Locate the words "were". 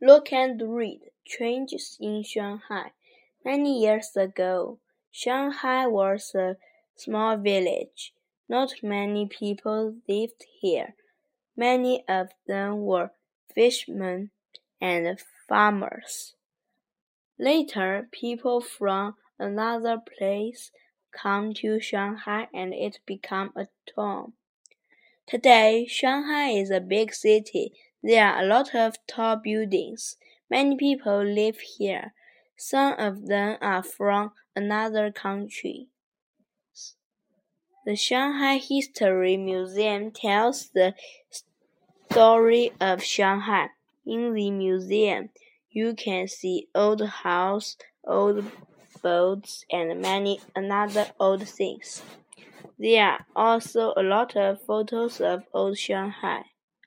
12.84-13.12